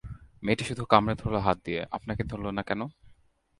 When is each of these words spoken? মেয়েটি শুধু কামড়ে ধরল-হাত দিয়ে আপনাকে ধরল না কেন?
মেয়েটি 0.43 0.63
শুধু 0.69 0.83
কামড়ে 0.91 1.15
ধরল-হাত 1.21 1.57
দিয়ে 1.65 1.81
আপনাকে 1.91 2.21
ধরল 2.31 2.45
না 2.57 2.63
কেন? 2.67 2.81